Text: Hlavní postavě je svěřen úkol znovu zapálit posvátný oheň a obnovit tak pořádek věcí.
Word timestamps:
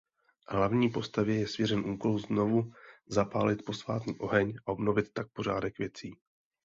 Hlavní 0.47 0.89
postavě 0.89 1.35
je 1.39 1.47
svěřen 1.47 1.79
úkol 1.79 2.19
znovu 2.19 2.71
zapálit 3.07 3.65
posvátný 3.65 4.19
oheň 4.19 4.55
a 4.65 4.67
obnovit 4.71 5.13
tak 5.13 5.27
pořádek 5.33 5.77
věcí. 5.79 6.15